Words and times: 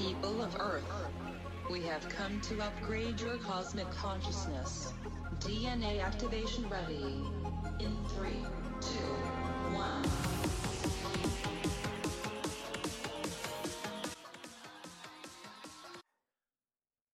People 0.00 0.40
of 0.40 0.56
Earth, 0.58 0.90
we 1.70 1.82
have 1.82 2.08
come 2.08 2.40
to 2.40 2.58
upgrade 2.62 3.20
your 3.20 3.36
cosmic 3.36 3.90
consciousness. 3.90 4.94
DNA 5.40 6.02
activation 6.02 6.66
ready. 6.70 7.20
In 7.80 7.94
three, 8.08 8.42
two, 8.80 9.12
one. 9.74 10.02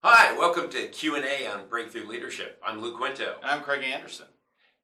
Hi, 0.04 0.38
welcome 0.38 0.70
to 0.70 0.86
Q&A 0.86 1.48
on 1.48 1.66
Breakthrough 1.68 2.06
Leadership. 2.06 2.62
I'm 2.64 2.80
Lou 2.80 2.96
Quinto. 2.96 3.34
And 3.42 3.50
I'm 3.50 3.62
Craig 3.62 3.82
Anderson. 3.82 4.26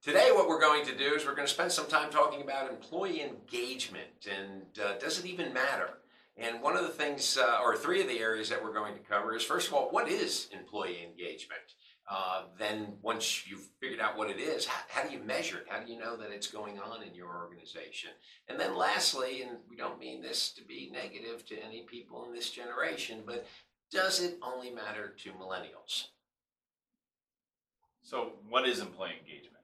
Today 0.03 0.31
what 0.33 0.49
we're 0.49 0.59
going 0.59 0.85
to 0.87 0.97
do 0.97 1.13
is 1.13 1.25
we're 1.25 1.35
going 1.35 1.47
to 1.47 1.53
spend 1.53 1.71
some 1.71 1.87
time 1.87 2.11
talking 2.11 2.41
about 2.41 2.69
employee 2.69 3.21
engagement 3.21 4.27
and 4.29 4.63
uh, 4.83 4.97
does 4.97 5.19
it 5.19 5.25
even 5.25 5.53
matter? 5.53 5.99
And 6.35 6.61
one 6.61 6.75
of 6.75 6.83
the 6.83 6.89
things, 6.89 7.37
uh, 7.37 7.59
or 7.63 7.77
three 7.77 8.01
of 8.01 8.07
the 8.07 8.19
areas 8.19 8.49
that 8.49 8.63
we're 8.63 8.73
going 8.73 8.95
to 8.95 8.99
cover 8.99 9.35
is 9.35 9.43
first 9.43 9.67
of 9.67 9.73
all, 9.73 9.89
what 9.91 10.07
is 10.07 10.49
employee 10.51 11.03
engagement? 11.03 11.61
Uh, 12.09 12.43
then 12.59 12.93
once 13.01 13.47
you've 13.47 13.69
figured 13.79 14.01
out 14.01 14.17
what 14.17 14.29
it 14.29 14.37
is, 14.37 14.65
how, 14.65 14.81
how, 14.89 15.07
do 15.07 15.13
you 15.13 15.23
measure 15.23 15.59
it? 15.59 15.65
How 15.69 15.79
do 15.79 15.91
you 15.91 15.97
know 15.97 16.17
that 16.17 16.31
it's 16.31 16.47
going 16.47 16.79
on 16.79 17.01
in 17.01 17.15
your 17.15 17.37
organization? 17.37 18.09
And 18.49 18.59
then 18.59 18.75
lastly, 18.75 19.43
and 19.43 19.57
we 19.69 19.77
don't 19.77 19.99
mean 19.99 20.21
this 20.21 20.51
to 20.53 20.63
be 20.63 20.91
negative 20.91 21.45
to 21.47 21.63
any 21.63 21.83
people 21.83 22.25
in 22.25 22.33
this 22.33 22.49
generation, 22.49 23.21
but 23.25 23.47
does 23.89 24.21
it 24.21 24.37
only 24.41 24.69
matter 24.69 25.13
to 25.23 25.29
millennials? 25.31 26.07
So 28.01 28.33
what 28.49 28.67
is 28.67 28.79
employee 28.79 29.13
engagement? 29.21 29.62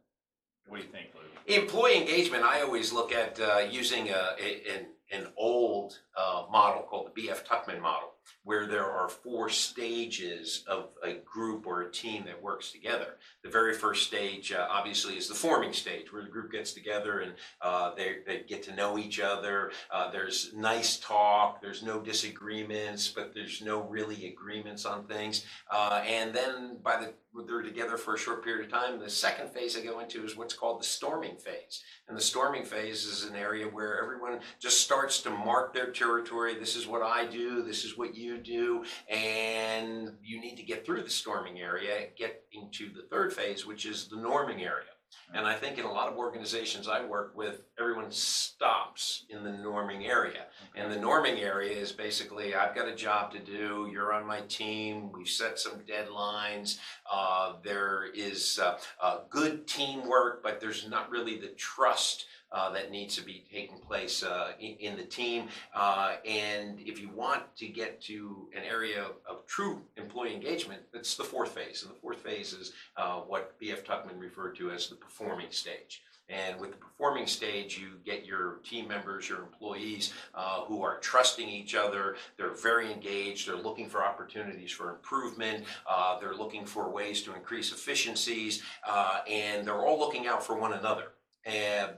What 0.70 0.78
do 0.78 0.84
you 0.86 0.92
think? 0.92 1.08
Employee 1.48 1.98
engagement, 1.98 2.44
I 2.44 2.62
always 2.62 2.94
look 2.94 3.12
at 3.12 3.40
uh, 3.40 3.66
using 3.70 4.10
a, 4.10 4.36
a, 4.40 4.76
an, 4.76 4.86
an 5.12 5.28
old 5.36 6.00
uh, 6.16 6.44
model 6.52 6.84
called 6.84 7.08
the 7.08 7.22
B.F. 7.22 7.44
Tuckman 7.44 7.82
model 7.82 8.10
where 8.44 8.66
there 8.66 8.86
are 8.86 9.10
four 9.10 9.50
stages 9.50 10.64
of 10.68 10.90
a 11.04 11.14
group 11.26 11.68
or 11.68 11.82
a 11.82 11.92
team 11.92 12.26
that 12.26 12.42
works 12.42 12.72
together. 12.72 13.18
The 13.44 13.50
very 13.50 13.74
first 13.74 14.08
stage, 14.08 14.52
uh, 14.52 14.68
obviously, 14.70 15.18
is 15.18 15.28
the 15.28 15.36
forming 15.36 15.74
stage, 15.74 16.12
where 16.12 16.24
the 16.24 16.30
group 16.30 16.52
gets 16.52 16.74
together 16.74 17.20
and 17.20 17.34
uh, 17.62 17.94
they, 17.96 18.18
they 18.26 18.44
get 18.48 18.64
to 18.64 18.76
know 18.76 18.98
each 18.98 19.20
other. 19.20 19.72
Uh, 19.92 20.12
there's 20.12 20.54
nice 20.54 20.98
talk, 20.98 21.62
there's 21.62 21.84
no 21.84 22.00
disagreements, 22.00 23.08
but 23.08 23.34
there's 23.34 23.62
no 23.62 23.82
really 23.82 24.28
agreements 24.28 24.86
on 24.86 25.06
things. 25.06 25.46
Uh, 25.72 26.02
and 26.06 26.34
then 26.34 26.78
by 26.84 26.98
the 26.98 27.14
they're 27.48 27.62
together 27.62 27.98
for 27.98 28.16
a 28.16 28.18
short 28.18 28.44
period 28.44 28.66
of 28.66 28.72
time. 28.72 29.00
The 29.00 29.10
second 29.10 29.50
phase 29.50 29.78
I 29.78 29.82
go 29.82 30.00
into 30.00 30.24
is 30.24 30.36
what's 30.36 30.54
called 30.54 30.80
the 30.80 30.86
storming 30.86 31.38
phase. 31.38 31.84
And 32.08 32.18
the 32.18 32.22
storming 32.22 32.66
phase 32.66 33.06
is 33.06 33.24
an 33.24 33.36
area 33.36 33.66
where 33.66 34.02
everyone 34.02 34.40
just 34.60 34.82
starts 34.82 35.22
to 35.22 35.30
mark 35.30 35.74
their 35.74 35.92
territory. 35.92 36.56
This 36.56 36.76
is 36.76 36.88
what 36.88 37.02
I 37.02 37.26
do, 37.26 37.62
this 37.64 37.86
is 37.86 37.98
what 37.98 38.16
you 38.16 38.38
do, 38.38 38.84
and 39.10 40.12
you 40.24 40.42
need 40.42 40.56
to 40.58 40.64
get 40.64 40.86
through 40.86 41.04
the 41.04 41.10
storming 41.10 41.60
area, 41.60 42.08
get 42.18 42.44
into 42.52 42.92
the 42.94 43.08
third 43.10 43.34
phase, 43.34 43.66
which 43.66 43.86
is 43.86 44.08
the 44.08 44.18
norming 44.18 44.62
area. 44.62 44.90
And 45.34 45.46
I 45.46 45.54
think 45.56 45.78
in 45.78 45.86
a 45.86 45.92
lot 45.92 46.12
of 46.12 46.18
organizations 46.18 46.88
I 46.88 47.06
work 47.06 47.36
with, 47.36 47.62
everyone 47.80 48.12
stops 48.12 49.26
in 49.30 49.44
the 49.44 49.52
norming 49.52 50.08
area. 50.08 50.46
And 50.76 50.92
the 50.92 50.98
norming 50.98 51.40
area 51.40 51.78
is 51.78 51.92
basically 51.92 52.56
I've 52.56 52.76
got 52.76 52.88
a 52.88 52.96
job 52.96 53.32
to 53.34 53.40
do, 53.40 53.90
you're 53.92 54.12
on 54.14 54.26
my 54.26 54.42
team, 54.42 55.12
we've 55.12 55.30
set 55.30 55.60
some 55.60 55.82
deadlines, 55.82 56.80
uh, 57.12 57.54
there 57.64 58.08
is 58.14 58.60
uh, 58.62 58.78
uh, 59.02 59.20
good 59.30 59.68
teamwork, 59.68 60.42
but 60.42 60.60
there's 60.60 60.88
not 60.90 61.12
really 61.12 61.40
the 61.40 61.50
trust 61.50 62.26
uh, 62.52 62.72
that 62.72 62.92
needs 62.92 63.16
to 63.16 63.24
be 63.24 63.46
taking 63.52 63.78
place 63.80 64.24
uh, 64.24 64.52
in, 64.60 64.76
in, 64.80 64.98
the 64.98 65.04
team. 65.04 65.48
Uh, 65.74 66.16
and 66.28 66.80
if 66.80 67.00
you 67.00 67.10
want 67.10 67.44
to 67.56 67.68
get 67.68 68.02
to 68.02 68.48
an 68.56 68.64
area 68.64 69.06
of, 69.28 69.46
true 69.48 69.82
employee 69.98 70.34
engagement, 70.34 70.82
that's 70.94 71.16
the 71.16 71.24
fourth 71.24 71.52
phase. 71.52 71.84
And 71.84 71.92
the 71.92 72.00
fourth 72.00 72.22
phase 72.22 72.54
is 72.54 72.74
uh, 72.98 73.22
what 73.22 73.58
B.F. 73.60 73.84
Tuckman 73.84 74.20
referred 74.20 74.56
to 74.58 74.70
as 74.72 74.90
the 74.90 74.96
performing 74.96 75.48
stage. 75.50 76.04
And 76.30 76.60
with 76.60 76.72
the 76.72 76.78
performing 76.78 77.26
stage, 77.26 77.80
you 77.80 77.94
get 78.06 78.26
your 78.26 78.60
team 78.64 78.88
members, 78.88 79.28
your 79.28 79.40
employees 79.40 80.14
uh, 80.36 80.62
who 80.62 80.84
are 80.84 81.00
trusting 81.00 81.50
each 81.50 81.74
other. 81.74 82.18
They're 82.38 82.54
very 82.54 82.92
engaged. 82.92 83.48
They're 83.48 83.56
looking 83.56 83.90
for 83.90 84.04
opportunities 84.04 84.72
for 84.72 84.92
improvement. 84.92 85.66
Uh, 85.90 86.20
they're 86.20 86.36
looking 86.36 86.66
for 86.66 86.90
ways 86.90 87.24
to 87.24 87.34
increase 87.34 87.72
efficiencies. 87.72 88.62
Uh, 88.88 89.22
and 89.28 89.66
they're 89.66 89.84
all 89.84 89.98
looking 89.98 90.28
out 90.28 90.46
for 90.46 90.56
one 90.56 90.74
another. 90.74 91.14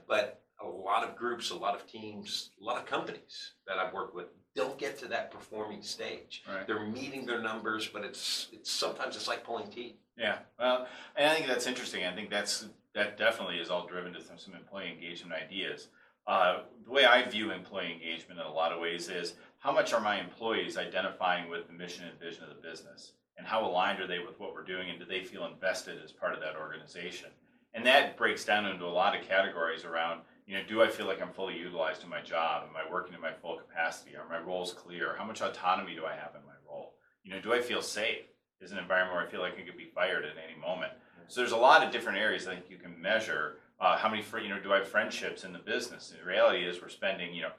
But 0.08 0.41
a 0.64 0.68
lot 0.68 1.04
of 1.08 1.16
groups, 1.16 1.50
a 1.50 1.56
lot 1.56 1.74
of 1.74 1.86
teams, 1.86 2.50
a 2.60 2.64
lot 2.64 2.78
of 2.78 2.86
companies 2.86 3.52
that 3.66 3.78
I've 3.78 3.92
worked 3.92 4.14
with 4.14 4.26
don't 4.54 4.78
get 4.78 4.98
to 4.98 5.08
that 5.08 5.30
performing 5.30 5.82
stage. 5.82 6.42
Right. 6.48 6.66
They're 6.66 6.86
meeting 6.86 7.24
their 7.24 7.40
numbers, 7.40 7.88
but 7.88 8.04
it's 8.04 8.48
it's 8.52 8.70
sometimes 8.70 9.16
it's 9.16 9.28
like 9.28 9.44
pulling 9.44 9.68
teeth. 9.68 9.96
Yeah, 10.16 10.38
well, 10.58 10.86
and 11.16 11.30
I 11.30 11.34
think 11.34 11.46
that's 11.46 11.66
interesting. 11.66 12.04
I 12.04 12.14
think 12.14 12.30
that's 12.30 12.66
that 12.94 13.16
definitely 13.16 13.56
is 13.56 13.70
all 13.70 13.86
driven 13.86 14.12
to 14.12 14.20
some 14.20 14.54
employee 14.54 14.92
engagement 14.92 15.40
ideas. 15.40 15.88
Uh, 16.26 16.60
the 16.84 16.90
way 16.90 17.04
I 17.04 17.28
view 17.28 17.50
employee 17.50 17.92
engagement 17.92 18.38
in 18.38 18.46
a 18.46 18.52
lot 18.52 18.72
of 18.72 18.80
ways 18.80 19.08
is 19.08 19.34
how 19.58 19.72
much 19.72 19.92
are 19.92 20.00
my 20.00 20.20
employees 20.20 20.76
identifying 20.76 21.48
with 21.48 21.66
the 21.66 21.72
mission 21.72 22.04
and 22.06 22.20
vision 22.20 22.44
of 22.44 22.50
the 22.50 22.68
business, 22.68 23.12
and 23.38 23.46
how 23.46 23.66
aligned 23.66 24.00
are 24.00 24.06
they 24.06 24.18
with 24.18 24.38
what 24.38 24.52
we're 24.52 24.64
doing, 24.64 24.90
and 24.90 24.98
do 24.98 25.06
they 25.06 25.24
feel 25.24 25.46
invested 25.46 25.96
as 26.04 26.12
part 26.12 26.34
of 26.34 26.40
that 26.40 26.56
organization? 26.56 27.30
And 27.74 27.86
that 27.86 28.18
breaks 28.18 28.44
down 28.44 28.66
into 28.66 28.84
a 28.84 28.86
lot 28.86 29.16
of 29.18 29.26
categories 29.26 29.84
around 29.84 30.20
you 30.46 30.54
know, 30.54 30.64
do 30.68 30.82
I 30.82 30.88
feel 30.88 31.06
like 31.06 31.22
I'm 31.22 31.32
fully 31.32 31.56
utilized 31.56 32.02
in 32.02 32.10
my 32.10 32.20
job? 32.20 32.64
Am 32.68 32.76
I 32.76 32.90
working 32.90 33.14
in 33.14 33.20
my 33.20 33.32
full 33.32 33.56
capacity? 33.56 34.16
Are 34.16 34.28
my 34.28 34.44
roles 34.44 34.72
clear? 34.72 35.14
How 35.16 35.24
much 35.24 35.40
autonomy 35.40 35.94
do 35.94 36.04
I 36.04 36.14
have 36.14 36.34
in 36.34 36.44
my 36.46 36.54
role? 36.68 36.94
You 37.22 37.32
know, 37.32 37.40
do 37.40 37.52
I 37.52 37.60
feel 37.60 37.82
safe? 37.82 38.26
Is 38.60 38.70
an 38.70 38.78
environment 38.78 39.16
where 39.16 39.26
I 39.26 39.30
feel 39.30 39.40
like 39.40 39.54
I 39.58 39.62
could 39.62 39.76
be 39.76 39.90
fired 39.92 40.24
at 40.24 40.36
any 40.36 40.60
moment? 40.60 40.92
So 41.28 41.40
there's 41.40 41.52
a 41.52 41.56
lot 41.56 41.82
of 41.82 41.90
different 41.90 42.18
areas 42.18 42.46
I 42.46 42.54
think 42.54 42.66
you 42.68 42.76
can 42.76 43.00
measure. 43.00 43.56
Uh, 43.80 43.96
how 43.96 44.08
many, 44.08 44.22
you 44.42 44.48
know, 44.48 44.60
do 44.60 44.72
I 44.72 44.78
have 44.78 44.88
friendships 44.88 45.44
in 45.44 45.52
the 45.52 45.58
business? 45.58 46.12
The 46.16 46.24
reality 46.24 46.64
is 46.64 46.80
we're 46.80 46.88
spending, 46.88 47.34
you 47.34 47.42
know, 47.42 47.52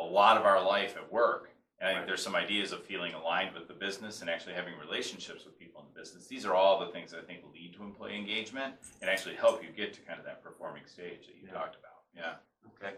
a 0.00 0.04
lot 0.04 0.36
of 0.36 0.44
our 0.44 0.64
life 0.64 0.96
at 0.96 1.12
work. 1.12 1.50
And 1.80 1.88
I 1.88 1.94
think 1.94 2.06
there's 2.06 2.22
some 2.22 2.34
ideas 2.34 2.72
of 2.72 2.82
feeling 2.84 3.14
aligned 3.14 3.54
with 3.54 3.68
the 3.68 3.74
business 3.74 4.20
and 4.20 4.28
actually 4.28 4.54
having 4.54 4.74
relationships 4.80 5.44
with 5.44 5.56
people 5.58 5.80
in 5.80 5.86
the 5.94 6.00
business. 6.00 6.26
These 6.26 6.44
are 6.44 6.54
all 6.54 6.80
the 6.80 6.90
things 6.90 7.12
that 7.12 7.20
I 7.20 7.22
think 7.22 7.40
lead 7.54 7.74
to 7.74 7.84
employee 7.84 8.16
engagement 8.16 8.74
and 9.00 9.08
actually 9.08 9.36
help 9.36 9.62
you 9.62 9.68
get 9.70 9.94
to 9.94 10.00
kind 10.00 10.18
of 10.18 10.24
that 10.24 10.42
performing 10.42 10.82
stage 10.86 11.26
that 11.26 11.36
you 11.40 11.46
yeah. 11.46 11.52
talked 11.52 11.76
about. 11.76 11.87
Yeah. 12.18 12.34
Okay. 12.82 12.94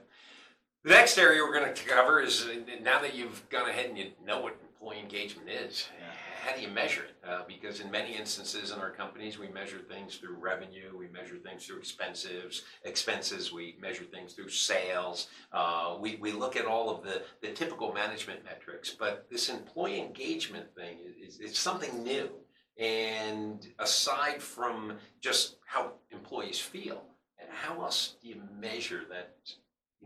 The 0.82 0.90
next 0.90 1.18
area 1.18 1.42
we're 1.42 1.52
going 1.52 1.74
to 1.74 1.84
cover 1.84 2.20
is 2.20 2.46
uh, 2.46 2.54
now 2.82 3.02
that 3.02 3.14
you've 3.14 3.46
gone 3.50 3.68
ahead 3.68 3.86
and 3.86 3.98
you 3.98 4.12
know 4.24 4.40
what 4.40 4.56
employee 4.62 4.98
engagement 4.98 5.48
is, 5.50 5.88
yeah. 5.98 6.06
how 6.42 6.56
do 6.56 6.62
you 6.62 6.68
measure 6.68 7.02
it? 7.02 7.16
Uh, 7.28 7.42
because 7.46 7.80
in 7.80 7.90
many 7.90 8.16
instances 8.16 8.70
in 8.70 8.78
our 8.78 8.90
companies, 8.90 9.38
we 9.38 9.46
measure 9.48 9.78
things 9.78 10.16
through 10.16 10.36
revenue, 10.36 10.96
we 10.96 11.06
measure 11.08 11.36
things 11.36 11.66
through 11.66 11.76
expenses, 11.76 12.62
expenses, 12.84 13.52
we 13.52 13.76
measure 13.78 14.04
things 14.04 14.32
through 14.32 14.48
sales. 14.48 15.28
Uh, 15.52 15.98
we, 16.00 16.16
we 16.16 16.32
look 16.32 16.56
at 16.56 16.64
all 16.64 16.88
of 16.88 17.04
the, 17.04 17.22
the 17.42 17.48
typical 17.48 17.92
management 17.92 18.42
metrics, 18.42 18.88
but 18.88 19.26
this 19.30 19.50
employee 19.50 20.00
engagement 20.00 20.74
thing 20.74 20.96
is, 21.06 21.34
is, 21.34 21.40
is 21.40 21.58
something 21.58 22.02
new. 22.02 22.30
And 22.78 23.66
aside 23.78 24.42
from 24.42 24.94
just 25.20 25.56
how 25.66 25.92
employees 26.10 26.58
feel, 26.58 27.02
how 27.50 27.82
else 27.82 28.14
do 28.22 28.28
you 28.28 28.42
measure 28.58 29.02
that 29.10 29.36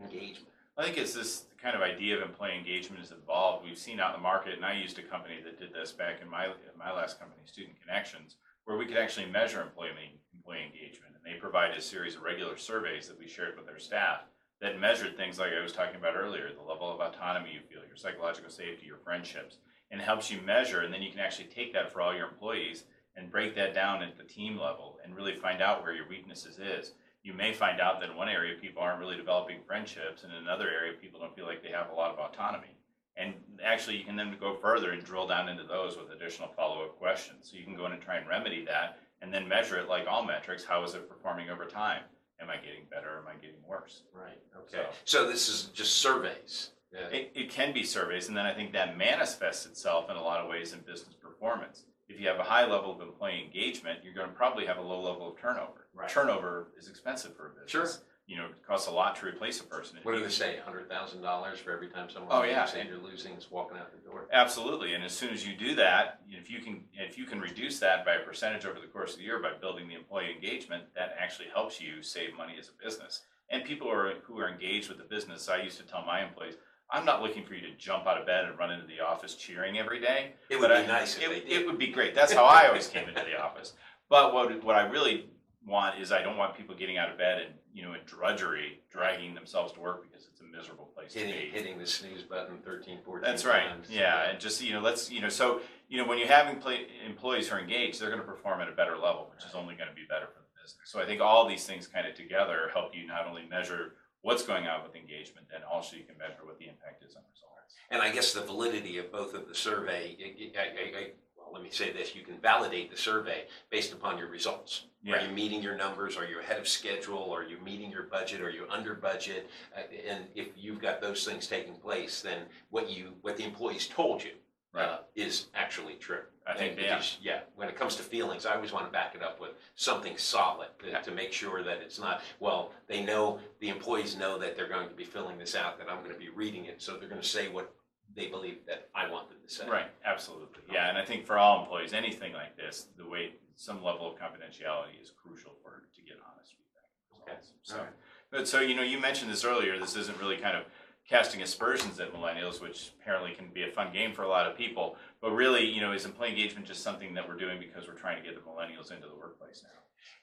engagement? 0.01 0.47
I 0.77 0.83
think 0.83 0.97
it's 0.97 1.13
this 1.13 1.45
kind 1.61 1.75
of 1.75 1.81
idea 1.81 2.17
of 2.17 2.21
employee 2.21 2.57
engagement 2.57 3.01
has 3.01 3.11
evolved. 3.11 3.65
We've 3.65 3.77
seen 3.77 3.99
out 3.99 4.13
in 4.13 4.19
the 4.19 4.23
market, 4.23 4.55
and 4.55 4.65
I 4.65 4.73
used 4.73 4.99
a 4.99 5.03
company 5.03 5.35
that 5.43 5.59
did 5.59 5.73
this 5.73 5.91
back 5.91 6.21
in 6.21 6.29
my 6.29 6.49
my 6.77 6.91
last 6.91 7.19
company, 7.19 7.41
Student 7.45 7.81
Connections, 7.81 8.35
where 8.65 8.77
we 8.77 8.85
could 8.85 8.97
actually 8.97 9.27
measure 9.27 9.61
employee 9.61 10.19
employee 10.33 10.65
engagement, 10.65 11.13
and 11.15 11.23
they 11.25 11.39
provided 11.39 11.77
a 11.77 11.81
series 11.81 12.15
of 12.15 12.23
regular 12.23 12.57
surveys 12.57 13.07
that 13.07 13.17
we 13.17 13.27
shared 13.27 13.55
with 13.55 13.65
their 13.65 13.79
staff 13.79 14.21
that 14.61 14.79
measured 14.79 15.17
things 15.17 15.37
like 15.37 15.51
I 15.51 15.61
was 15.61 15.73
talking 15.73 15.95
about 15.95 16.15
earlier, 16.15 16.49
the 16.53 16.61
level 16.61 16.91
of 16.91 16.99
autonomy 16.99 17.51
you 17.53 17.59
feel, 17.59 17.85
your 17.87 17.97
psychological 17.97 18.49
safety, 18.49 18.85
your 18.85 18.97
friendships, 18.97 19.57
and 19.91 20.01
helps 20.01 20.31
you 20.31 20.39
measure, 20.41 20.81
and 20.81 20.93
then 20.93 21.01
you 21.01 21.11
can 21.11 21.19
actually 21.19 21.47
take 21.47 21.73
that 21.73 21.91
for 21.91 22.01
all 22.01 22.15
your 22.15 22.29
employees 22.29 22.85
and 23.15 23.31
break 23.31 23.55
that 23.55 23.73
down 23.73 24.01
at 24.01 24.17
the 24.17 24.23
team 24.23 24.57
level 24.57 24.97
and 25.03 25.15
really 25.15 25.35
find 25.35 25.61
out 25.61 25.83
where 25.83 25.93
your 25.93 26.07
weaknesses 26.07 26.57
is 26.57 26.93
you 27.25 27.33
may 27.33 27.51
find 27.51 27.81
out 27.81 27.99
that 27.99 28.11
in 28.11 28.15
one 28.15 28.29
area 28.29 28.53
people 28.61 28.83
aren't 28.83 28.99
really 28.99 29.17
developing 29.17 29.57
friendships, 29.65 30.23
and 30.23 30.31
in 30.31 30.37
another 30.37 30.69
area 30.69 30.93
people 30.93 31.19
don't 31.19 31.35
feel 31.35 31.47
like 31.47 31.63
they 31.63 31.71
have 31.71 31.89
a 31.89 31.93
lot 31.93 32.11
of 32.11 32.19
autonomy. 32.19 32.77
And 33.17 33.33
actually, 33.63 33.97
you 33.97 34.03
can 34.03 34.15
then 34.15 34.35
go 34.39 34.55
further 34.61 34.91
and 34.91 35.03
drill 35.03 35.25
down 35.25 35.49
into 35.49 35.63
those 35.63 35.97
with 35.97 36.11
additional 36.11 36.49
follow 36.49 36.83
up 36.83 36.99
questions. 36.99 37.49
So 37.49 37.57
you 37.57 37.63
can 37.63 37.75
go 37.75 37.87
in 37.87 37.93
and 37.93 38.01
try 38.01 38.17
and 38.17 38.27
remedy 38.27 38.63
that, 38.65 38.99
and 39.21 39.33
then 39.33 39.47
measure 39.47 39.79
it 39.79 39.89
like 39.89 40.05
all 40.07 40.23
metrics. 40.23 40.63
How 40.63 40.83
is 40.83 40.93
it 40.93 41.09
performing 41.09 41.49
over 41.49 41.65
time? 41.65 42.03
Am 42.39 42.49
I 42.49 42.57
getting 42.57 42.83
better? 42.91 43.15
Or 43.15 43.19
am 43.19 43.27
I 43.27 43.35
getting 43.35 43.63
worse? 43.67 44.03
Right. 44.13 44.37
Okay. 44.55 44.85
So, 45.05 45.21
so 45.23 45.27
this 45.27 45.49
is 45.49 45.63
just 45.73 45.95
surveys. 45.95 46.71
Yeah. 46.93 47.07
It, 47.07 47.31
it 47.33 47.49
can 47.49 47.73
be 47.73 47.83
surveys, 47.83 48.27
and 48.27 48.37
then 48.37 48.45
I 48.45 48.53
think 48.53 48.71
that 48.73 48.97
manifests 48.97 49.65
itself 49.65 50.09
in 50.11 50.15
a 50.15 50.21
lot 50.21 50.41
of 50.41 50.49
ways 50.49 50.73
in 50.73 50.79
business 50.79 51.15
performance. 51.15 51.85
If 52.07 52.19
you 52.19 52.27
have 52.27 52.39
a 52.39 52.43
high 52.43 52.65
level 52.65 52.91
of 52.91 53.01
employee 53.01 53.41
engagement, 53.43 53.99
you're 54.03 54.13
going 54.13 54.27
to 54.27 54.33
probably 54.33 54.65
have 54.65 54.77
a 54.77 54.81
low 54.81 55.01
level 55.01 55.29
of 55.31 55.39
turnover. 55.39 55.87
Right. 55.93 56.09
Turnover 56.09 56.67
is 56.77 56.87
expensive 56.87 57.35
for 57.35 57.47
a 57.47 57.49
business. 57.49 57.71
Sure. 57.71 57.89
you 58.27 58.37
know, 58.37 58.45
it 58.45 58.65
costs 58.67 58.87
a 58.87 58.91
lot 58.91 59.15
to 59.17 59.25
replace 59.25 59.59
a 59.59 59.63
person. 59.63 59.97
What 60.03 60.13
do 60.15 60.23
they 60.23 60.29
say, 60.29 60.57
hundred 60.63 60.87
thousand 60.89 61.21
dollars 61.21 61.59
for 61.59 61.71
every 61.71 61.87
time 61.89 62.09
someone 62.09 62.31
Oh, 62.31 62.43
yeah. 62.43 62.61
leaves 62.61 62.73
and 62.75 62.89
you're 62.89 62.99
losing 62.99 63.33
is 63.33 63.49
walking 63.49 63.77
out 63.77 63.91
the 63.91 64.07
door? 64.09 64.27
Absolutely, 64.31 64.93
and 64.93 65.03
as 65.03 65.13
soon 65.13 65.29
as 65.33 65.47
you 65.47 65.55
do 65.55 65.73
that, 65.75 66.19
if 66.29 66.49
you 66.49 66.59
can, 66.59 66.83
if 66.93 67.17
you 67.17 67.25
can 67.25 67.39
reduce 67.39 67.79
that 67.79 68.05
by 68.05 68.15
a 68.15 68.19
percentage 68.19 68.65
over 68.65 68.79
the 68.79 68.87
course 68.87 69.13
of 69.13 69.17
the 69.19 69.23
year 69.23 69.39
by 69.39 69.53
building 69.59 69.87
the 69.87 69.95
employee 69.95 70.31
engagement, 70.33 70.83
that 70.95 71.15
actually 71.19 71.47
helps 71.53 71.81
you 71.81 72.01
save 72.03 72.35
money 72.37 72.53
as 72.59 72.69
a 72.69 72.83
business. 72.83 73.21
And 73.49 73.63
people 73.63 73.89
are, 73.89 74.11
who 74.23 74.39
are 74.39 74.49
engaged 74.49 74.89
with 74.89 74.97
the 74.97 75.03
business, 75.03 75.47
I 75.49 75.61
used 75.61 75.77
to 75.77 75.83
tell 75.83 76.03
my 76.03 76.23
employees, 76.23 76.55
I'm 76.91 77.05
not 77.05 77.21
looking 77.21 77.43
for 77.43 77.55
you 77.55 77.61
to 77.61 77.71
jump 77.77 78.05
out 78.05 78.19
of 78.19 78.25
bed 78.27 78.45
and 78.45 78.57
run 78.57 78.71
into 78.71 78.85
the 78.87 78.99
office 79.01 79.35
cheering 79.35 79.77
every 79.77 79.99
day. 79.99 80.33
It 80.49 80.59
would 80.59 80.69
but 80.69 80.77
be 80.77 80.83
I- 80.83 80.99
nice 80.99 81.17
if 81.17 81.29
it, 81.31 81.45
It 81.47 81.65
would 81.65 81.77
be 81.79 81.87
great. 81.87 82.13
That's 82.15 82.31
how 82.33 82.45
I 82.45 82.67
always 82.67 82.87
came 82.87 83.07
into 83.09 83.23
the 83.23 83.39
office. 83.41 83.73
But 84.09 84.33
what 84.33 84.63
what 84.63 84.75
I 84.75 84.83
really 84.87 85.29
want 85.65 85.99
is 85.99 86.11
I 86.11 86.21
don't 86.21 86.37
want 86.37 86.55
people 86.55 86.75
getting 86.75 86.97
out 86.97 87.09
of 87.09 87.17
bed 87.17 87.41
and 87.41 87.53
you 87.73 87.83
know 87.83 87.93
in 87.93 88.01
drudgery, 88.05 88.81
dragging 88.91 89.33
themselves 89.33 89.73
to 89.73 89.79
work 89.79 90.03
because 90.07 90.27
it's 90.31 90.41
a 90.41 90.43
miserable 90.43 90.85
place 90.95 91.13
to 91.13 91.19
Hitting, 91.19 91.41
be. 91.41 91.49
hitting 91.49 91.77
the 91.79 91.87
snooze 91.87 92.21
button 92.21 92.59
13, 92.63 92.99
14 93.03 93.21
That's 93.23 93.45
right. 93.45 93.67
times. 93.67 93.87
Yeah, 93.89 94.29
and 94.29 94.39
just 94.39 94.61
you 94.63 94.73
know, 94.73 94.79
let's 94.79 95.09
you 95.11 95.21
know, 95.21 95.29
so 95.29 95.61
you 95.89 95.97
know, 95.97 96.07
when 96.07 96.19
you 96.19 96.27
have 96.27 96.47
employ- 96.47 96.85
employees 97.05 97.49
who 97.49 97.55
are 97.55 97.59
engaged, 97.59 97.99
they're 97.99 98.09
going 98.09 98.21
to 98.21 98.27
perform 98.27 98.61
at 98.61 98.69
a 98.69 98.73
better 98.73 98.95
level, 98.97 99.31
which 99.35 99.43
is 99.45 99.53
only 99.55 99.75
going 99.75 99.89
to 99.89 99.95
be 99.95 100.05
better 100.07 100.27
for 100.27 100.39
the 100.39 100.61
business. 100.61 100.81
So 100.85 100.99
I 101.01 101.05
think 101.05 101.19
all 101.21 101.47
these 101.47 101.65
things 101.65 101.87
kind 101.87 102.07
of 102.07 102.13
together 102.15 102.69
help 102.73 102.95
you 102.95 103.05
not 103.07 103.25
only 103.27 103.45
measure 103.47 103.93
what's 104.25 104.41
going 104.41 104.65
on 104.65 104.81
with 104.81 104.95
engagement, 104.95 105.45
and 105.53 105.63
also 105.63 105.95
you 105.95 106.03
can 106.03 106.17
measure 106.17 106.43
what 106.43 106.57
the 106.57 106.65
impact 106.65 107.03
is 107.03 107.15
on 107.15 107.21
results. 107.31 107.75
And 107.91 108.01
I 108.01 108.11
guess 108.11 108.33
the 108.33 108.41
validity 108.41 108.97
of 108.97 109.11
both 109.11 109.35
of 109.35 109.47
the 109.47 109.53
survey, 109.53 110.17
I, 110.57 110.59
I, 110.59 110.99
I, 110.99 111.07
well, 111.37 111.51
let 111.53 111.61
me 111.61 111.69
say 111.69 111.93
this, 111.93 112.15
you 112.15 112.23
can 112.23 112.39
validate 112.39 112.89
the 112.89 112.97
survey 112.97 113.45
based 113.69 113.93
upon 113.93 114.17
your 114.17 114.27
results. 114.27 114.87
Are 115.07 115.21
you 115.21 115.31
meeting 115.31 115.61
your 115.61 115.77
numbers? 115.77 116.17
Are 116.17 116.25
you 116.25 116.39
ahead 116.39 116.57
of 116.57 116.67
schedule? 116.67 117.31
Are 117.31 117.43
you 117.43 117.59
meeting 117.63 117.91
your 117.91 118.03
budget? 118.03 118.41
Are 118.41 118.49
you 118.49 118.65
under 118.71 118.95
budget? 118.95 119.47
Uh, 119.77 119.81
And 120.11 120.25
if 120.33 120.47
you've 120.57 120.81
got 120.81 120.99
those 121.01 121.23
things 121.23 121.45
taking 121.45 121.75
place, 121.75 122.23
then 122.23 122.39
what 122.71 122.89
you, 122.89 123.13
what 123.21 123.37
the 123.37 123.43
employees 123.43 123.85
told 123.87 124.23
you 124.23 124.31
uh, 124.77 124.97
is 125.15 125.47
actually 125.55 125.95
true. 125.95 126.21
I 126.47 126.53
think 126.55 126.71
And 126.71 126.79
they 126.79 126.83
because, 126.83 127.17
Yeah, 127.21 127.39
when 127.55 127.69
it 127.69 127.75
comes 127.75 127.95
to 127.95 128.03
feelings, 128.03 128.45
I 128.45 128.55
always 128.55 128.71
want 128.71 128.85
to 128.85 128.91
back 128.91 129.15
it 129.15 129.23
up 129.23 129.39
with 129.39 129.51
something 129.75 130.17
solid 130.17 130.67
to- 130.79 130.89
Yeah. 130.89 131.01
to 131.01 131.11
make 131.11 131.33
sure 131.33 131.63
that 131.63 131.77
it's 131.81 131.97
not, 131.99 132.21
well, 132.39 132.71
they 132.87 133.03
know, 133.03 133.39
the 133.59 133.69
employees 133.69 134.15
know 134.15 134.37
that 134.37 134.55
they're 134.55 134.67
going 134.67 134.89
to 134.89 134.93
be 134.95 135.05
filling 135.05 135.37
this 135.37 135.55
out, 135.55 135.77
that 135.79 135.89
I'm 135.89 135.99
going 135.99 136.13
to 136.13 136.19
be 136.19 136.29
reading 136.29 136.65
it, 136.65 136.81
so 136.81 136.97
they're 136.97 137.09
going 137.09 137.21
to 137.21 137.27
say 137.27 137.47
what 137.47 137.73
they 138.13 138.27
believe 138.27 138.65
that 138.67 138.89
I 138.93 139.09
want 139.09 139.29
them 139.29 139.39
to 139.45 139.53
say. 139.53 139.67
Right, 139.67 139.89
absolutely. 140.05 140.61
Yeah, 140.71 140.89
and 140.89 140.97
I 140.97 141.03
think 141.05 141.25
for 141.25 141.37
all 141.37 141.61
employees, 141.61 141.93
anything 141.93 142.33
like 142.33 142.55
this, 142.55 142.87
the 142.97 143.07
way 143.07 143.33
some 143.55 143.83
level 143.83 144.11
of 144.11 144.19
confidentiality 144.19 145.01
is 145.01 145.11
crucial 145.11 145.53
for 145.63 145.83
to 145.95 146.01
get 146.01 146.17
honest 146.31 146.53
feedback. 146.53 147.33
Okay. 147.33 147.41
So, 147.63 147.77
Alright. 147.77 147.93
but 148.29 148.47
so 148.47 148.59
you 148.59 148.75
know, 148.75 148.83
you 148.83 148.99
mentioned 148.99 149.31
this 149.31 149.43
earlier. 149.43 149.79
This 149.79 149.95
isn't 149.95 150.19
really 150.19 150.37
kind 150.37 150.55
of 150.57 150.65
casting 151.09 151.41
aspersions 151.41 151.99
at 151.99 152.13
millennials, 152.13 152.61
which 152.61 152.91
apparently 152.99 153.33
can 153.33 153.47
be 153.53 153.63
a 153.63 153.71
fun 153.71 153.93
game 153.93 154.13
for 154.13 154.23
a 154.23 154.27
lot 154.27 154.49
of 154.49 154.57
people. 154.57 154.97
But 155.21 155.31
really, 155.31 155.65
you 155.65 155.81
know, 155.81 155.91
is 155.91 156.05
employee 156.05 156.29
engagement 156.29 156.65
just 156.65 156.83
something 156.83 157.13
that 157.13 157.27
we're 157.27 157.37
doing 157.37 157.59
because 157.59 157.87
we're 157.87 157.93
trying 157.93 158.21
to 158.21 158.23
get 158.23 158.35
the 158.35 158.41
millennials 158.41 158.91
into 158.91 159.07
the 159.07 159.15
workplace 159.15 159.61
now? 159.63 159.69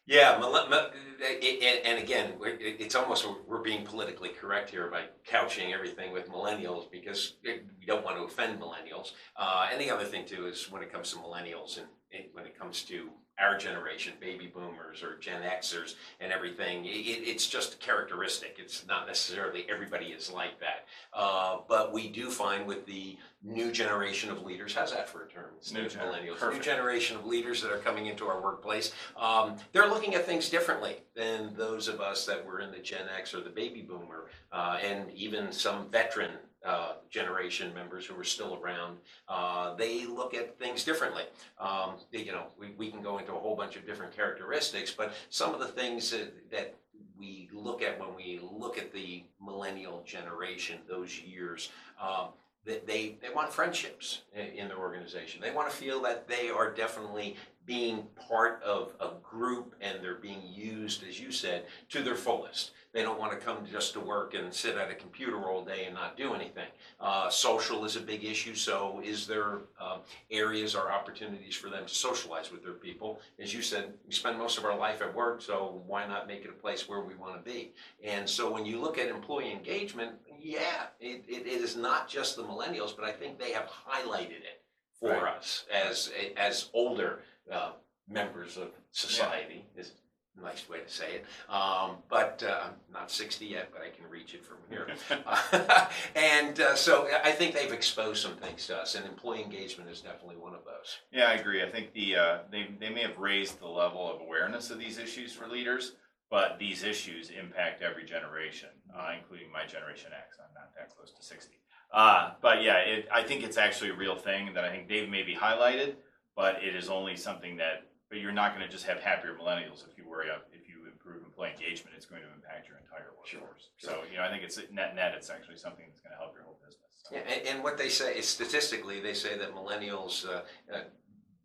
Yeah, 0.05 0.35
and, 0.35 1.99
again, 1.99 2.33
it's 2.41 2.97
almost, 2.97 3.25
we're 3.47 3.63
being 3.63 3.85
politically 3.85 4.31
correct 4.31 4.71
here 4.71 4.91
by 4.91 5.05
couching 5.25 5.73
everything 5.73 6.13
with 6.13 6.29
millennials 6.29 6.91
because 6.91 7.35
we 7.45 7.87
don't 7.87 8.05
want 8.05 8.17
to 8.17 8.25
offend 8.25 8.61
millennials. 8.61 9.13
Uh, 9.37 9.69
and 9.71 9.81
the 9.81 9.91
other 9.91 10.05
thing 10.05 10.27
too 10.27 10.47
is 10.47 10.71
when 10.73 10.83
it 10.83 10.93
comes 10.93 11.13
to 11.13 11.19
millennials 11.19 11.79
and 11.79 12.25
when 12.33 12.45
it 12.47 12.59
comes 12.59 12.83
to 12.83 13.11
our 13.43 13.59
generation, 13.59 14.13
baby 14.21 14.47
boomers 14.47 15.03
or 15.03 15.17
Gen 15.19 15.43
Xers 15.43 15.95
and 16.21 16.33
everything, 16.33 16.85
it, 16.85 16.89
it's 16.91 17.47
just 17.49 17.75
a 17.75 17.77
characteristic. 17.79 18.57
It's 18.59 18.87
not 18.87 19.07
necessarily 19.07 19.67
everybody 19.69 20.07
is 20.07 20.31
like 20.31 20.59
that. 20.61 20.87
Uh, 21.13 21.59
but 21.69 21.93
we 21.93 22.09
do 22.09 22.31
find 22.31 22.67
with 22.67 22.87
the 22.87 23.17
new 23.43 23.73
generation 23.73 24.31
of 24.31 24.43
leaders, 24.45 24.75
how's 24.75 24.93
that 24.93 25.09
for 25.09 25.25
a 25.25 25.29
term? 25.29 25.47
New 25.73 25.81
millennials, 25.89 26.53
new 26.55 26.61
generation 26.61 27.17
of 27.17 27.27
leaders 27.27 27.61
that 27.63 27.73
are 27.73 27.79
coming 27.79 28.07
into 28.07 28.27
our 28.27 28.41
workplace. 28.41 28.93
Um, 29.17 29.57
they're 29.73 29.89
looking 29.89 30.15
at 30.15 30.25
things 30.25 30.49
differently 30.49 30.99
than 31.17 31.53
those 31.57 31.89
of 31.89 32.01
us 32.01 32.25
that 32.27 32.45
were 32.47 32.61
in 32.61 32.71
the 32.71 32.79
Gen 32.79 33.07
X 33.19 33.35
or 33.35 33.41
the 33.41 33.51
baby 33.51 33.83
boomer, 33.83 34.29
uh, 34.53 34.79
and 34.85 35.11
even 35.13 35.51
some 35.53 35.89
veteran 35.91 36.31
uh, 36.65 36.93
generation 37.11 37.75
members 37.75 38.07
who 38.07 38.17
are 38.17 38.23
still 38.23 38.57
around. 38.63 38.97
Uh, 39.29 39.75
they 39.75 40.07
look 40.07 40.33
at 40.33 40.57
things 40.61 40.85
differently. 40.85 41.25
Um, 41.59 41.95
they- 42.13 42.23
you 42.23 42.31
know, 42.31 42.47
we, 42.57 42.71
we 42.79 42.89
can 42.89 43.03
go 43.03 43.19
into 43.19 43.32
a 43.35 43.39
whole 43.39 43.57
bunch 43.57 43.77
of 43.77 43.87
different 43.87 44.15
characteristics, 44.15 44.93
but 44.93 45.13
some 45.31 45.55
of 45.55 45.61
the 45.61 45.67
things 45.67 46.11
that, 46.11 46.51
that 46.51 46.75
we 47.19 47.49
look 47.53 47.83
at 47.83 47.99
when 48.01 48.15
we 48.17 48.41
look 48.43 48.79
at 48.79 48.93
the 48.93 49.25
millennial 49.41 50.03
generation, 50.05 50.79
those 50.89 51.21
years, 51.21 51.71
um, 52.01 52.29
that 52.65 52.87
they, 52.87 53.17
they 53.21 53.31
want 53.35 53.53
friendships 53.53 54.23
in, 54.35 54.47
in 54.47 54.69
their 54.69 54.79
organization. 54.79 55.41
They 55.41 55.51
want 55.51 55.71
to 55.71 55.77
feel 55.77 56.01
that 56.03 56.29
they 56.29 56.49
are 56.49 56.71
definitely 56.71 57.37
being 57.65 58.07
part 58.29 58.63
of 58.63 58.93
a 59.01 59.11
group 59.23 59.75
and 59.81 60.03
they're 60.03 60.17
being 60.17 60.43
used, 60.45 61.05
as 61.07 61.21
you 61.21 61.31
said, 61.31 61.67
to 61.91 62.03
their 62.03 62.17
fullest. 62.17 62.73
They 62.93 63.03
don't 63.03 63.19
want 63.19 63.33
to 63.33 63.39
come 63.39 63.65
just 63.71 63.95
to 63.95 64.01
work 64.01 64.35
and 64.35 64.53
sit 64.53 64.77
at 64.77 64.91
a 64.91 64.95
computer 64.95 65.49
all 65.49 65.65
day 65.65 65.87
and 65.87 65.95
not 65.95 66.15
do 66.17 66.35
anything. 66.35 66.69
Uh, 67.01 67.31
social 67.31 67.87
is 67.87 67.97
a 67.97 68.01
big 68.01 68.23
issue, 68.23 68.55
so 68.55 69.01
is 69.03 69.27
there 69.27 69.61
uh, 69.81 69.99
areas 70.31 70.75
or 70.75 70.93
opportunities 70.93 71.57
for 71.57 71.71
them 71.71 71.87
to 71.87 71.95
socialize 71.95 72.53
with 72.53 72.63
their 72.63 72.75
people? 72.75 73.19
As 73.41 73.55
you 73.55 73.63
said, 73.63 73.95
we 74.07 74.13
spend 74.13 74.37
most 74.39 74.59
of 74.59 74.67
our 74.67 74.77
life 74.77 75.01
at 75.01 75.15
work, 75.15 75.41
so 75.41 75.81
why 75.87 76.07
not 76.07 76.27
make 76.27 76.45
it 76.45 76.51
a 76.51 76.61
place 76.61 76.87
where 76.87 77.01
we 77.01 77.15
want 77.15 77.43
to 77.43 77.51
be? 77.51 77.73
And 78.05 78.29
so 78.29 78.53
when 78.53 78.67
you 78.67 78.79
look 78.79 78.99
at 78.99 79.09
employee 79.09 79.53
engagement, 79.53 80.13
yeah, 80.39 80.87
it, 81.01 81.25
it, 81.27 81.47
it 81.47 81.63
is 81.63 81.77
not 81.77 82.09
just 82.11 82.37
the 82.37 82.43
millennials, 82.45 82.95
but 82.95 83.07
I 83.07 83.13
think 83.13 83.39
they 83.39 83.53
have 83.53 83.69
highlighted 83.89 84.41
it 84.43 84.61
for 85.01 85.11
Right. 85.11 85.35
us 85.37 85.65
as 85.73 86.11
as 86.37 86.69
older 86.75 87.21
uh, 87.51 87.73
members 88.09 88.57
of 88.59 88.69
society. 88.91 89.65
Is 89.77 89.89
a 89.89 89.93
nice 90.41 90.69
way 90.69 90.81
to 90.81 90.89
say 90.89 91.17
it. 91.17 91.53
Um, 91.53 91.97
but 92.09 92.43
uh, 92.47 92.67
I'm 92.67 92.75
not 92.93 93.11
60 93.11 93.47
yet, 93.47 93.71
but 93.73 93.83
I 93.83 93.91
can 93.91 94.09
reach 94.11 94.35
it 94.35 94.45
from 94.45 94.59
here. 94.69 94.89
and 96.15 96.61
uh, 96.61 96.75
so 96.75 97.09
I 97.25 97.33
think 97.33 97.55
they've 97.55 97.73
exposed 97.73 98.23
some 98.23 98.37
things 98.37 98.67
to 98.69 98.77
us, 98.77 98.95
and 98.95 99.05
employee 99.05 99.43
engagement 99.43 99.91
is 99.91 100.01
definitely 100.01 100.37
one 100.37 100.55
of 100.55 100.65
those. 100.65 100.99
Yeah, 101.13 101.29
I 101.29 101.35
agree. 101.35 101.63
I 101.63 101.71
think 101.71 101.93
the 101.93 102.17
uh, 102.17 102.39
they 102.51 102.69
they 102.81 102.91
may 102.91 103.03
have 103.03 103.19
raised 103.19 103.61
the 103.61 103.69
level 103.69 104.11
of 104.11 104.21
awareness 104.21 104.71
of 104.71 104.79
these 104.79 104.99
issues 104.99 105.33
for 105.33 105.47
leaders, 105.47 105.93
but 106.31 106.59
these 106.59 106.83
issues 106.83 107.31
impact 107.31 107.83
every 107.83 108.05
generation, 108.05 108.71
uh, 108.97 109.13
including 109.19 109.51
my 109.53 109.67
generation 109.67 110.11
X. 110.17 110.39
I'm 110.39 110.55
not 110.55 110.75
that 110.77 110.95
close 110.97 111.13
to 111.13 111.23
sixty. 111.23 111.59
Uh, 111.93 112.31
but 112.41 112.63
yeah, 112.63 112.79
it, 112.79 113.07
I 113.13 113.23
think 113.23 113.45
it's 113.45 113.59
actually 113.59 113.91
a 113.91 113.95
real 113.95 114.17
thing 114.17 114.55
that 114.55 114.65
I 114.65 114.71
think 114.71 114.89
Dave 114.89 115.11
maybe 115.11 115.35
highlighted, 115.35 115.97
but 116.35 116.63
it 116.63 116.75
is 116.75 116.89
only 116.89 117.17
something 117.17 117.57
that. 117.59 117.87
But 118.13 118.21
you're 118.21 118.31
not 118.31 118.55
going 118.55 118.61
to 118.67 118.71
just 118.71 118.85
have 118.85 119.01
happier 119.01 119.33
millennials 119.33 119.89
if 119.89 119.97
you 119.97 120.05
worry 120.07 120.29
up 120.29 120.47
if 120.53 120.69
you 120.69 120.85
improve 120.87 121.25
employee 121.25 121.53
engagement. 121.59 121.97
It's 121.97 122.05
going 122.05 122.21
to 122.21 122.29
impact 122.37 122.69
your 122.69 122.77
entire 122.77 123.09
Sure, 123.25 123.41
workforce. 123.41 123.69
sure. 123.79 123.91
So 123.91 124.01
you 124.11 124.19
know, 124.19 124.23
I 124.25 124.29
think 124.29 124.43
it's 124.43 124.59
net 124.71 124.95
net. 124.95 125.15
It's 125.17 125.31
actually 125.31 125.57
something 125.57 125.87
that's 125.89 126.03
going 126.03 126.13
to 126.13 126.19
help 126.19 126.35
your 126.35 126.43
whole 126.45 126.59
business. 126.63 126.91
So. 127.09 127.15
Yeah, 127.17 127.23
and, 127.23 127.49
and 127.49 127.65
what 127.65 127.79
they 127.79 127.89
say 127.89 128.19
is 128.19 128.29
statistically, 128.29 129.01
they 129.01 129.15
say 129.15 129.39
that 129.39 129.55
millennials 129.55 130.29
uh, 130.29 130.43
uh, 130.71 130.81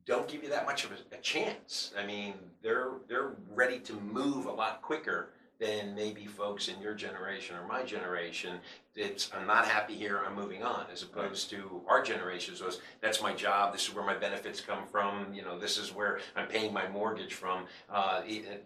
don't 0.06 0.28
give 0.28 0.44
you 0.44 0.50
that 0.50 0.66
much 0.66 0.84
of 0.84 0.92
a, 0.92 1.16
a 1.16 1.20
chance. 1.22 1.94
I 1.98 2.06
mean, 2.06 2.34
they're 2.62 2.96
they're 3.08 3.32
ready 3.56 3.80
to 3.80 3.94
move 3.94 4.46
a 4.46 4.52
lot 4.52 4.82
quicker 4.82 5.30
than 5.60 5.96
maybe 5.96 6.26
folks 6.26 6.68
in 6.68 6.80
your 6.82 6.94
generation 6.94 7.56
or 7.56 7.68
my 7.68 7.84
generation. 7.84 8.60
It's 8.96 9.32
I'm 9.36 9.48
not 9.48 9.66
happy 9.66 9.94
here. 9.94 10.22
I'm 10.26 10.36
moving 10.36 10.64
on. 10.64 10.86
As 10.92 11.04
opposed 11.04 11.50
to 11.52 11.82
our 11.88 12.02
generations 12.04 12.62
was 12.62 12.80
that's 13.02 13.22
my 13.22 13.34
job. 13.34 13.74
This 13.74 13.88
is 13.88 13.94
where 13.94 14.06
my 14.06 14.16
benefits 14.18 14.62
come 14.62 14.86
from. 14.88 15.34
You 15.34 15.44
know, 15.44 15.58
this 15.60 15.78
is 15.78 15.94
where 15.94 16.20
I'm 16.36 16.48
paying 16.48 16.74
my 16.74 16.88
mortgage 16.88 17.34
from. 17.34 17.66
Uh, 17.90 18.22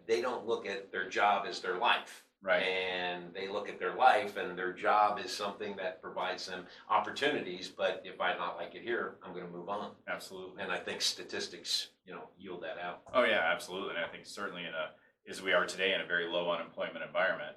they 0.07 0.21
don't 0.21 0.47
look 0.47 0.65
at 0.67 0.91
their 0.91 1.07
job 1.09 1.45
as 1.47 1.59
their 1.59 1.77
life 1.77 2.23
Right. 2.43 2.63
and 2.63 3.31
they 3.35 3.47
look 3.47 3.69
at 3.69 3.77
their 3.77 3.93
life 3.93 4.35
and 4.35 4.57
their 4.57 4.73
job 4.73 5.19
is 5.23 5.31
something 5.31 5.75
that 5.75 6.01
provides 6.01 6.47
them 6.47 6.65
opportunities 6.89 7.67
but 7.69 8.01
if 8.03 8.19
i 8.19 8.35
not 8.35 8.57
like 8.57 8.73
it 8.73 8.81
here 8.81 9.17
i'm 9.23 9.31
going 9.31 9.45
to 9.45 9.51
move 9.51 9.69
on 9.69 9.91
Absolutely. 10.07 10.63
and 10.63 10.71
i 10.71 10.77
think 10.79 11.01
statistics 11.03 11.89
you 12.03 12.13
know 12.13 12.29
yield 12.39 12.63
that 12.63 12.77
out 12.83 13.01
Oh 13.13 13.25
yeah, 13.25 13.41
absolutely. 13.53 13.95
And 13.95 14.03
I 14.03 14.07
think 14.07 14.25
certainly 14.25 14.63
in 14.63 14.69
a 14.73 14.89
as 15.29 15.41
we 15.41 15.53
are 15.53 15.65
today 15.65 15.93
in 15.93 16.01
a 16.01 16.05
very 16.05 16.27
low 16.27 16.51
unemployment 16.51 17.03
environment, 17.05 17.55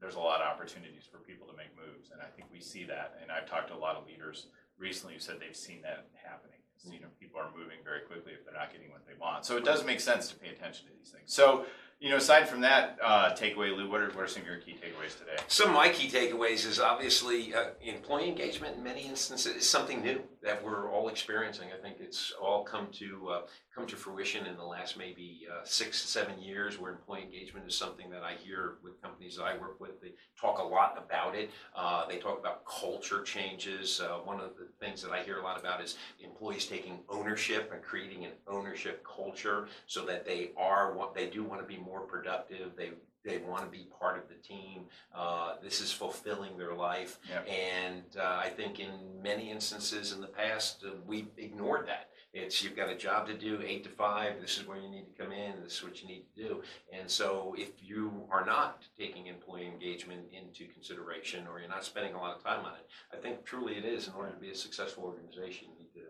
there's 0.00 0.14
a 0.14 0.20
lot 0.20 0.40
of 0.40 0.48
opportunities 0.48 1.04
for 1.10 1.18
people 1.18 1.46
to 1.46 1.56
make 1.56 1.76
moves, 1.76 2.10
and 2.10 2.20
I 2.22 2.30
think 2.34 2.48
we 2.52 2.60
see 2.60 2.84
that. 2.84 3.18
And 3.20 3.30
I've 3.30 3.48
talked 3.48 3.68
to 3.68 3.74
a 3.74 3.82
lot 3.82 3.96
of 3.96 4.06
leaders 4.06 4.46
recently 4.78 5.14
who 5.14 5.20
said 5.20 5.36
they've 5.40 5.54
seen 5.54 5.82
that 5.82 6.08
happening. 6.24 6.56
You 6.90 7.00
know, 7.00 7.12
people 7.20 7.38
are 7.38 7.50
moving 7.54 7.84
very 7.84 8.00
quickly 8.00 8.32
if 8.32 8.44
they're 8.44 8.54
not 8.54 8.72
getting 8.72 8.90
what 8.90 9.06
they 9.06 9.12
want. 9.20 9.44
So 9.44 9.58
it 9.58 9.64
does 9.66 9.84
make 9.84 10.00
sense 10.00 10.28
to 10.28 10.36
pay 10.36 10.48
attention 10.48 10.86
to 10.86 10.92
these 10.96 11.10
things. 11.10 11.34
So, 11.34 11.66
You 12.00 12.08
know, 12.08 12.16
aside 12.16 12.48
from 12.48 12.62
that 12.62 12.96
uh, 13.04 13.32
takeaway, 13.32 13.76
Lou, 13.76 13.90
what 13.90 14.00
are, 14.00 14.08
what 14.12 14.24
are 14.24 14.26
some 14.26 14.40
of 14.40 14.48
your 14.48 14.56
key 14.56 14.72
takeaways 14.72 15.18
today? 15.18 15.36
Some 15.48 15.68
of 15.68 15.74
my 15.74 15.90
key 15.90 16.08
takeaways 16.08 16.66
is 16.66 16.80
obviously 16.80 17.54
uh, 17.54 17.64
employee 17.82 18.26
engagement 18.26 18.78
in 18.78 18.82
many 18.82 19.02
instances 19.02 19.54
is 19.54 19.68
something 19.68 20.00
new 20.00 20.22
that 20.42 20.64
we're 20.64 20.90
all 20.90 21.08
experiencing. 21.10 21.68
I 21.78 21.82
think 21.82 21.98
it's 22.00 22.32
all 22.40 22.64
come 22.64 22.86
to 22.92 23.28
uh, 23.28 23.40
come 23.74 23.86
to 23.86 23.96
fruition 23.96 24.46
in 24.46 24.56
the 24.56 24.64
last 24.64 24.96
maybe 24.96 25.42
uh, 25.52 25.60
six 25.64 26.00
to 26.00 26.08
seven 26.08 26.40
years, 26.40 26.78
where 26.78 26.90
employee 26.90 27.22
engagement 27.22 27.66
is 27.68 27.76
something 27.76 28.08
that 28.08 28.22
I 28.22 28.32
hear 28.42 28.76
with 28.82 29.00
companies 29.02 29.36
that 29.36 29.44
I 29.44 29.58
work 29.58 29.78
with. 29.78 30.00
They 30.00 30.12
talk 30.40 30.58
a 30.58 30.62
lot 30.62 30.96
about 30.96 31.34
it. 31.34 31.50
Uh, 31.76 32.06
they 32.08 32.16
talk 32.16 32.38
about 32.38 32.64
culture 32.64 33.22
changes. 33.22 34.00
Uh, 34.00 34.20
one 34.24 34.40
of 34.40 34.52
the 34.58 34.68
things 34.84 35.02
that 35.02 35.12
I 35.12 35.22
hear 35.22 35.38
a 35.38 35.42
lot 35.42 35.60
about 35.60 35.82
is 35.82 35.98
employees 36.24 36.64
taking 36.64 37.00
ownership 37.10 37.70
and 37.74 37.82
creating 37.82 38.24
an 38.24 38.32
ownership 38.48 39.04
culture 39.04 39.68
so 39.86 40.06
that 40.06 40.24
they 40.24 40.52
are 40.56 40.94
what 40.94 41.14
they 41.14 41.28
do 41.28 41.44
want 41.44 41.60
to 41.60 41.66
be 41.66 41.76
more 41.76 41.89
productive. 41.98 42.76
They 42.76 42.90
they 43.24 43.38
want 43.38 43.64
to 43.64 43.70
be 43.70 43.86
part 43.98 44.16
of 44.16 44.28
the 44.28 44.34
team. 44.36 44.84
Uh, 45.14 45.54
this 45.62 45.80
is 45.80 45.92
fulfilling 45.92 46.56
their 46.56 46.74
life. 46.74 47.18
Yep. 47.28 47.48
And 47.48 48.02
uh, 48.18 48.40
I 48.42 48.48
think 48.48 48.80
in 48.80 49.20
many 49.22 49.50
instances 49.50 50.12
in 50.12 50.20
the 50.20 50.26
past, 50.26 50.84
uh, 50.86 50.92
we've 51.06 51.28
ignored 51.36 51.86
that. 51.86 52.08
It's 52.32 52.62
you've 52.62 52.76
got 52.76 52.88
a 52.88 52.94
job 52.94 53.26
to 53.26 53.36
do, 53.36 53.60
eight 53.66 53.82
to 53.82 53.90
five. 53.90 54.40
This 54.40 54.56
is 54.56 54.66
where 54.66 54.78
you 54.78 54.88
need 54.88 55.04
to 55.04 55.22
come 55.22 55.32
in. 55.32 55.54
This 55.64 55.78
is 55.78 55.82
what 55.82 56.00
you 56.00 56.06
need 56.06 56.24
to 56.36 56.42
do. 56.42 56.62
And 56.92 57.10
so, 57.10 57.56
if 57.58 57.70
you 57.82 58.22
are 58.30 58.44
not 58.44 58.84
taking 58.96 59.26
employee 59.26 59.66
engagement 59.66 60.26
into 60.32 60.72
consideration, 60.72 61.48
or 61.48 61.58
you're 61.58 61.68
not 61.68 61.84
spending 61.84 62.14
a 62.14 62.20
lot 62.20 62.36
of 62.36 62.44
time 62.44 62.64
on 62.64 62.74
it, 62.74 62.86
I 63.12 63.20
think 63.20 63.44
truly 63.44 63.74
it 63.74 63.84
is 63.84 64.06
in 64.06 64.14
order 64.14 64.30
to 64.30 64.38
be 64.38 64.50
a 64.50 64.54
successful 64.54 65.02
organization, 65.04 65.68
you 65.72 65.78
need 65.80 65.92
to 65.94 66.06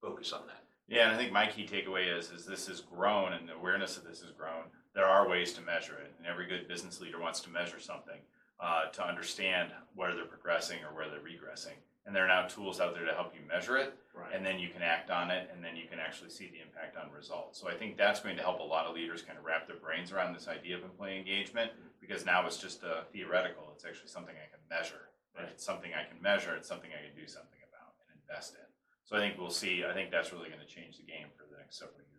focus 0.00 0.32
on 0.32 0.46
that. 0.46 0.62
Yeah, 0.86 1.08
and 1.08 1.16
I 1.16 1.18
think 1.18 1.32
my 1.32 1.46
key 1.46 1.66
takeaway 1.66 2.16
is 2.16 2.30
is 2.30 2.46
this 2.46 2.68
has 2.68 2.80
grown 2.80 3.32
and 3.32 3.48
the 3.48 3.54
awareness 3.54 3.96
of 3.96 4.04
this 4.04 4.20
has 4.20 4.30
grown. 4.30 4.64
There 4.94 5.06
are 5.06 5.28
ways 5.28 5.52
to 5.54 5.60
measure 5.62 5.94
it, 5.98 6.14
and 6.18 6.26
every 6.26 6.46
good 6.46 6.68
business 6.68 7.00
leader 7.00 7.18
wants 7.20 7.40
to 7.40 7.50
measure 7.50 7.80
something 7.80 8.20
uh, 8.60 8.86
to 8.86 9.06
understand 9.06 9.70
where 9.94 10.14
they're 10.14 10.24
progressing 10.24 10.78
or 10.84 10.94
where 10.94 11.08
they're 11.10 11.18
regressing. 11.18 11.74
And 12.06 12.14
there 12.14 12.24
are 12.24 12.28
now 12.28 12.46
tools 12.46 12.80
out 12.80 12.94
there 12.94 13.04
to 13.04 13.14
help 13.14 13.34
you 13.34 13.40
measure 13.48 13.76
it, 13.76 13.94
and 14.32 14.44
then 14.46 14.58
you 14.60 14.68
can 14.68 14.82
act 14.82 15.10
on 15.10 15.30
it, 15.30 15.50
and 15.52 15.64
then 15.64 15.74
you 15.74 15.88
can 15.88 15.98
actually 15.98 16.30
see 16.30 16.46
the 16.46 16.60
impact 16.60 16.96
on 16.96 17.10
results. 17.10 17.58
So 17.58 17.66
I 17.68 17.74
think 17.74 17.96
that's 17.96 18.20
going 18.20 18.36
to 18.36 18.42
help 18.42 18.60
a 18.60 18.62
lot 18.62 18.86
of 18.86 18.94
leaders 18.94 19.22
kind 19.22 19.38
of 19.38 19.44
wrap 19.44 19.66
their 19.66 19.80
brains 19.80 20.12
around 20.12 20.34
this 20.34 20.46
idea 20.46 20.76
of 20.76 20.84
employee 20.84 21.18
engagement 21.18 21.72
because 22.00 22.24
now 22.24 22.46
it's 22.46 22.58
just 22.58 22.82
a 22.84 23.04
theoretical. 23.10 23.72
It's 23.74 23.84
actually 23.84 24.08
something 24.08 24.34
I 24.36 24.46
can 24.52 24.60
measure. 24.70 25.08
And 25.36 25.48
It's 25.50 25.64
something 25.64 25.90
I 25.90 26.04
can 26.06 26.22
measure. 26.22 26.54
It's 26.54 26.68
something 26.68 26.90
I 26.94 27.02
can 27.02 27.16
do 27.18 27.26
something 27.26 27.58
about 27.66 27.98
and 28.06 28.14
invest 28.20 28.54
in. 28.54 28.68
So 29.02 29.16
I 29.16 29.20
think 29.20 29.40
we'll 29.40 29.50
see. 29.50 29.82
I 29.82 29.92
think 29.92 30.12
that's 30.12 30.30
really 30.30 30.48
going 30.48 30.62
to 30.62 30.70
change 30.70 30.98
the 30.98 31.08
game 31.08 31.26
for 31.34 31.42
the 31.50 31.58
next 31.58 31.78
several 31.80 31.98
years. 31.98 32.13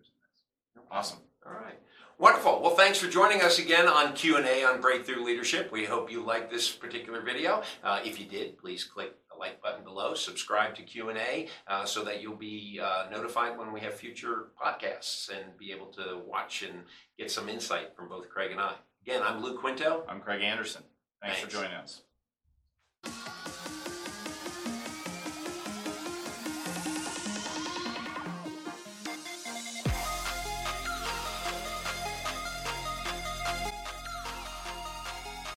Awesome. 0.95 1.19
All 1.45 1.53
right. 1.53 1.77
Wonderful. 2.17 2.61
Well, 2.61 2.75
thanks 2.75 2.97
for 2.97 3.09
joining 3.09 3.41
us 3.41 3.59
again 3.59 3.87
on 3.87 4.13
Q&A 4.13 4.63
on 4.63 4.79
Breakthrough 4.79 5.23
Leadership. 5.23 5.71
We 5.71 5.83
hope 5.83 6.09
you 6.09 6.23
liked 6.23 6.49
this 6.49 6.71
particular 6.71 7.21
video. 7.21 7.61
Uh, 7.83 7.99
if 8.05 8.17
you 8.17 8.25
did, 8.25 8.57
please 8.57 8.85
click 8.85 9.13
the 9.29 9.37
like 9.37 9.61
button 9.61 9.83
below, 9.83 10.13
subscribe 10.13 10.73
to 10.75 10.83
Q&A 10.83 11.49
uh, 11.67 11.83
so 11.83 12.05
that 12.05 12.21
you'll 12.21 12.37
be 12.37 12.79
uh, 12.81 13.07
notified 13.11 13.57
when 13.57 13.73
we 13.73 13.81
have 13.81 13.95
future 13.95 14.47
podcasts 14.57 15.29
and 15.29 15.57
be 15.57 15.73
able 15.73 15.87
to 15.87 16.21
watch 16.25 16.63
and 16.63 16.83
get 17.17 17.29
some 17.29 17.49
insight 17.49 17.93
from 17.93 18.07
both 18.07 18.29
Craig 18.29 18.51
and 18.51 18.61
I. 18.61 18.75
Again, 19.05 19.21
I'm 19.21 19.43
Lou 19.43 19.57
Quinto. 19.57 20.05
I'm 20.07 20.21
Craig 20.21 20.41
Anderson. 20.41 20.83
Thanks, 21.21 21.39
Thanks. 21.39 21.53
for 21.53 21.61
joining 21.61 21.75
us. 21.75 22.01